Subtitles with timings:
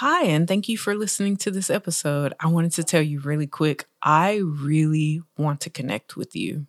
[0.00, 2.32] Hi, and thank you for listening to this episode.
[2.40, 6.66] I wanted to tell you really quick I really want to connect with you.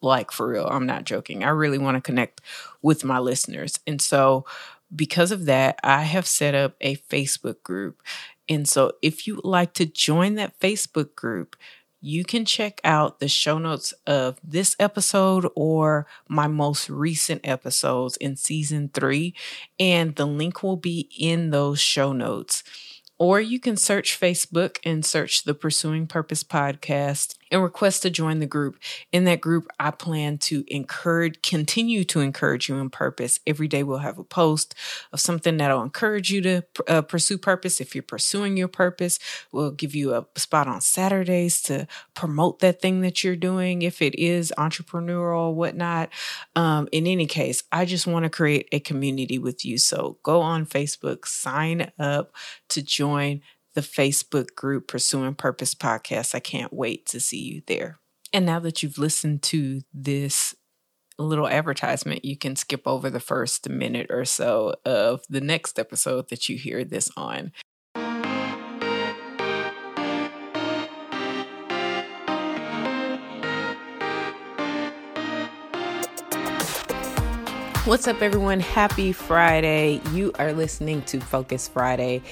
[0.00, 1.42] Like, for real, I'm not joking.
[1.42, 2.40] I really want to connect
[2.82, 3.80] with my listeners.
[3.84, 4.46] And so,
[4.94, 8.00] because of that, I have set up a Facebook group.
[8.48, 11.56] And so, if you would like to join that Facebook group,
[12.00, 18.16] you can check out the show notes of this episode or my most recent episodes
[18.16, 19.34] in season three,
[19.78, 22.62] and the link will be in those show notes.
[23.18, 28.38] Or you can search Facebook and search the Pursuing Purpose podcast and request to join
[28.38, 28.78] the group.
[29.12, 33.40] In that group, I plan to encourage, continue to encourage you in purpose.
[33.46, 34.74] Every day we'll have a post
[35.12, 37.80] of something that'll encourage you to uh, pursue purpose.
[37.80, 39.18] If you're pursuing your purpose,
[39.52, 43.82] we'll give you a spot on Saturdays to promote that thing that you're doing.
[43.82, 46.10] If it is entrepreneurial or whatnot.
[46.56, 49.78] Um, in any case, I just want to create a community with you.
[49.78, 52.34] So go on Facebook, sign up
[52.68, 53.42] to join
[53.74, 56.34] the Facebook group Pursuing Purpose podcast.
[56.34, 58.00] I can't wait to see you there.
[58.32, 60.54] And now that you've listened to this
[61.18, 66.28] little advertisement, you can skip over the first minute or so of the next episode
[66.30, 67.52] that you hear this on.
[77.84, 78.60] What's up, everyone?
[78.60, 80.00] Happy Friday.
[80.12, 82.22] You are listening to Focus Friday,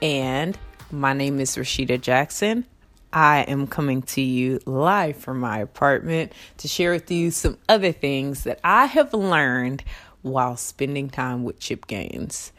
[0.00, 0.56] and
[0.90, 2.64] my name is Rashida Jackson.
[3.12, 7.92] I am coming to you live from my apartment to share with you some other
[7.92, 9.82] things that I have learned
[10.22, 12.52] while spending time with Chip Gaines.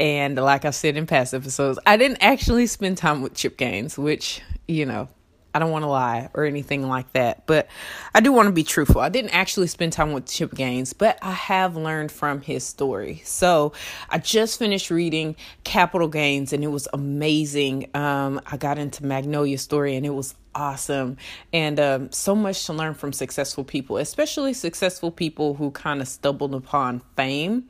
[0.00, 3.98] And like I've said in past episodes, I didn't actually spend time with Chip Gaines,
[3.98, 5.08] which, you know,
[5.54, 7.68] I don't want to lie or anything like that, but
[8.14, 9.00] I do want to be truthful.
[9.00, 13.20] I didn't actually spend time with Chip Gaines, but I have learned from his story.
[13.24, 13.72] So
[14.08, 17.90] I just finished reading Capital Gaines and it was amazing.
[17.94, 21.16] Um, I got into Magnolia story and it was awesome
[21.52, 26.08] and um, so much to learn from successful people, especially successful people who kind of
[26.08, 27.68] stumbled upon fame.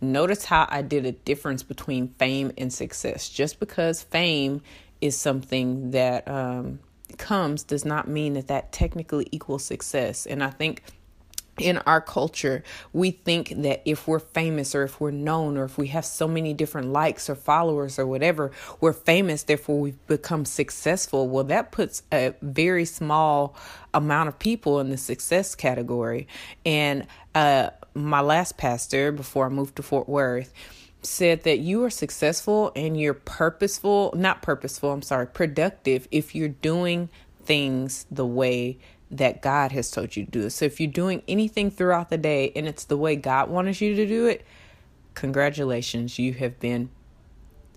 [0.00, 3.28] Notice how I did a difference between fame and success.
[3.28, 4.62] Just because fame
[5.00, 6.78] is something that um,
[7.18, 10.26] comes does not mean that that technically equals success.
[10.26, 10.82] And I think
[11.58, 12.62] in our culture,
[12.92, 16.26] we think that if we're famous or if we're known or if we have so
[16.26, 18.50] many different likes or followers or whatever,
[18.80, 21.28] we're famous, therefore we've become successful.
[21.28, 23.54] Well, that puts a very small
[23.92, 26.26] amount of people in the success category.
[26.64, 30.52] And uh, my last pastor, before I moved to Fort Worth,
[31.02, 36.48] said that you are successful and you're purposeful, not purposeful, I'm sorry, productive if you're
[36.48, 37.08] doing
[37.44, 38.78] things the way
[39.10, 40.50] that God has told you to do it.
[40.50, 43.94] So if you're doing anything throughout the day and it's the way God wanted you
[43.96, 44.46] to do it,
[45.14, 46.88] congratulations, you have been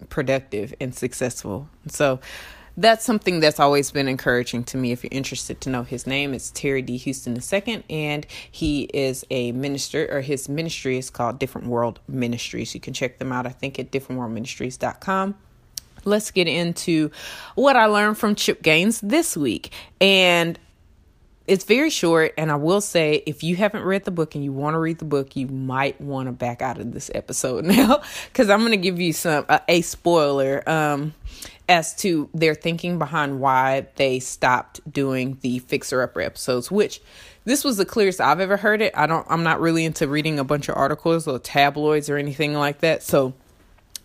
[0.10, 1.70] productive and successful.
[1.88, 2.20] So
[2.78, 4.92] that's something that's always been encouraging to me.
[4.92, 6.98] If you're interested to know his name, it's Terry D.
[6.98, 12.74] Houston II, and he is a minister, or his ministry is called Different World Ministries.
[12.74, 15.36] You can check them out, I think, at differentworldministries.com.
[16.04, 17.12] Let's get into
[17.56, 19.72] what I learned from Chip Gaines this week.
[20.00, 20.60] And
[21.48, 24.52] it's very short and i will say if you haven't read the book and you
[24.52, 28.02] want to read the book you might want to back out of this episode now
[28.28, 31.14] because i'm going to give you some a spoiler um
[31.68, 37.02] as to their thinking behind why they stopped doing the fixer upper episodes which
[37.44, 38.94] this was the clearest i've ever heard it.
[38.96, 42.54] I don't i'm not really into reading a bunch of articles or tabloids or anything
[42.54, 43.34] like that so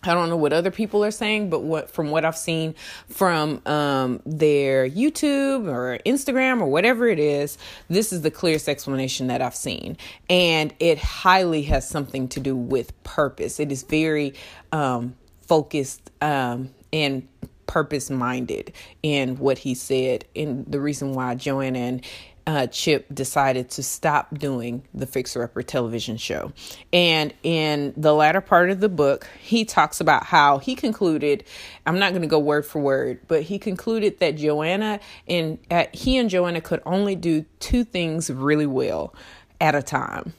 [0.03, 2.73] I don't know what other people are saying, but what from what I've seen
[3.07, 7.57] from um, their YouTube or Instagram or whatever it is,
[7.87, 9.97] this is the clearest explanation that I've seen,
[10.29, 13.59] and it highly has something to do with purpose.
[13.59, 14.33] It is very
[14.71, 17.27] um, focused um, and
[17.67, 18.73] purpose minded
[19.03, 22.05] in what he said, and the reason why Joanna and
[22.47, 26.51] uh, Chip decided to stop doing the Fixer Upper television show.
[26.91, 31.43] And in the latter part of the book, he talks about how he concluded,
[31.85, 35.85] I'm not going to go word for word, but he concluded that Joanna and uh,
[35.93, 39.13] he and Joanna could only do two things really well
[39.59, 40.33] at a time.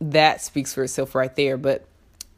[0.00, 1.56] That speaks for itself right there.
[1.56, 1.86] But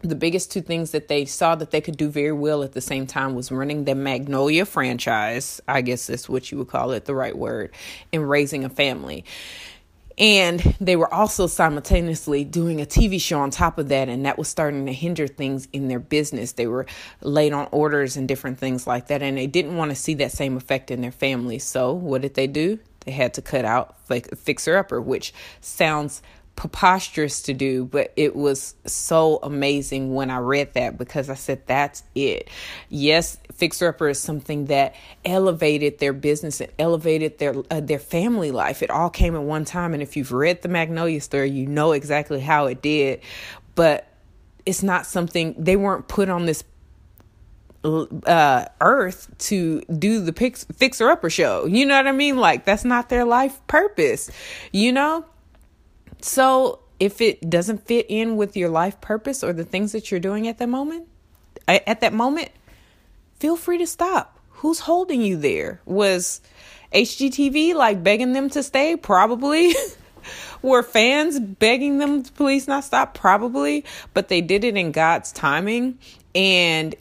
[0.03, 2.81] the biggest two things that they saw that they could do very well at the
[2.81, 7.05] same time was running the Magnolia franchise, I guess that's what you would call it,
[7.05, 7.73] the right word,
[8.13, 9.25] and raising a family.
[10.19, 14.39] And they were also simultaneously doing a TV show on top of that, and that
[14.39, 16.53] was starting to hinder things in their business.
[16.53, 16.87] They were
[17.23, 20.33] late on orders and different things like that, and they didn't want to see that
[20.33, 21.59] same effect in their family.
[21.59, 22.79] So, what did they do?
[23.05, 26.23] They had to cut out like Fixer Upper, which sounds
[26.57, 31.67] preposterous to do, but it was so amazing when I read that because I said,
[31.67, 32.49] that's it.
[32.89, 34.95] Yes, Fixer Upper is something that
[35.25, 38.83] elevated their business and elevated their uh, their family life.
[38.83, 41.93] It all came at one time, and if you've read the Magnolia story, you know
[41.93, 43.21] exactly how it did.
[43.75, 44.07] But
[44.67, 46.63] it's not something they weren't put on this
[47.85, 51.67] uh, earth to do the fixer upper show.
[51.67, 52.37] You know what I mean?
[52.37, 54.31] Like that's not their life purpose.
[54.73, 55.25] You know?
[56.23, 60.21] So if it doesn't fit in with your life purpose or the things that you're
[60.21, 61.09] doing at that moment,
[61.67, 62.51] at that moment,
[63.39, 64.39] feel free to stop.
[64.51, 65.81] Who's holding you there?
[65.85, 66.41] Was
[66.95, 68.97] HGTV like begging them to stay?
[68.97, 69.75] Probably.
[70.63, 73.15] Were fans begging them to please not stop?
[73.15, 73.85] Probably.
[74.15, 75.99] But they did it in God's timing.
[76.35, 76.95] And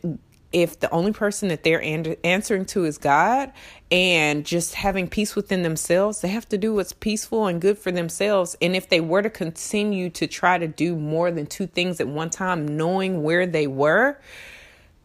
[0.51, 1.81] if the only person that they're
[2.23, 3.51] answering to is God
[3.89, 7.91] and just having peace within themselves, they have to do what's peaceful and good for
[7.91, 8.57] themselves.
[8.61, 12.07] And if they were to continue to try to do more than two things at
[12.07, 14.19] one time, knowing where they were,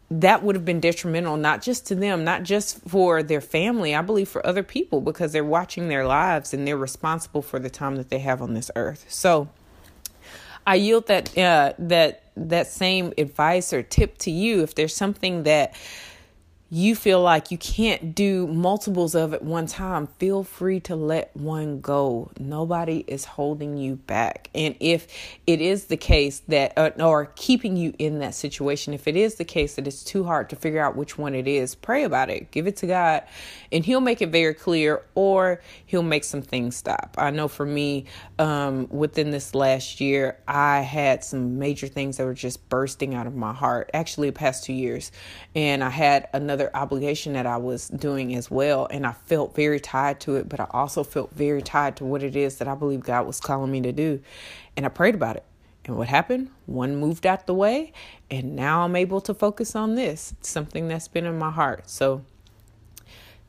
[0.09, 4.01] that would have been detrimental, not just to them, not just for their family, I
[4.01, 7.97] believe for other people because they're watching their lives and they're responsible for the time
[7.97, 9.05] that they have on this earth.
[9.09, 9.49] So
[10.67, 15.43] I yield that uh, that that same advice or tip to you if there's something
[15.43, 15.73] that
[16.69, 21.35] you feel like you can't do multiples of at one time, feel free to let
[21.35, 22.29] one go.
[22.37, 24.49] Nobody is holding you back.
[24.53, 25.07] And if
[25.45, 29.35] it is the case that, uh, or keeping you in that situation, if it is
[29.35, 32.29] the case that it's too hard to figure out which one it is, pray about
[32.29, 32.51] it.
[32.51, 33.23] Give it to God,
[33.71, 37.15] and He'll make it very clear, or He'll make some things stop.
[37.17, 38.05] I know for me,
[38.39, 43.25] um, within this last year, I had some major things that were just bursting out
[43.25, 45.13] of my heart, actually, the past two years.
[45.55, 48.87] And I had another another obligation that I was doing as well.
[48.89, 52.23] And I felt very tied to it, but I also felt very tied to what
[52.23, 54.19] it is that I believe God was calling me to do.
[54.75, 55.43] And I prayed about it.
[55.85, 56.49] And what happened?
[56.65, 57.93] One moved out the way,
[58.29, 61.89] and now I'm able to focus on this, something that's been in my heart.
[61.89, 62.25] So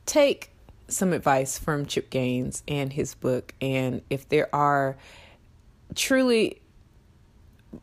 [0.05, 0.51] take
[0.87, 3.53] some advice from Chip Gaines and his book.
[3.59, 4.95] And if there are
[5.95, 6.61] truly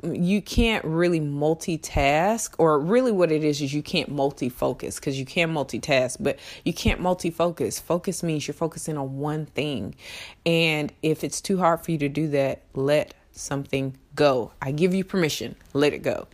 [0.03, 5.25] you can't really multitask or really what it is is you can't multi-focus because you
[5.25, 7.79] can multitask but you can't multi-focus.
[7.79, 9.94] Focus means you're focusing on one thing
[10.44, 14.53] and if it's too hard for you to do that let something go.
[14.62, 15.56] I give you permission.
[15.73, 16.27] Let it go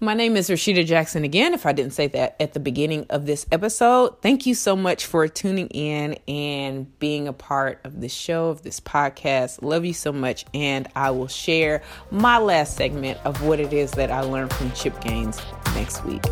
[0.00, 3.26] my name is Rashida Jackson again, if I didn't say that at the beginning of
[3.26, 4.20] this episode.
[4.22, 8.62] Thank you so much for tuning in and being a part of this show, of
[8.62, 9.62] this podcast.
[9.62, 10.44] Love you so much.
[10.54, 14.70] And I will share my last segment of what it is that I learned from
[14.72, 15.40] Chip Gaines
[15.74, 16.22] next week.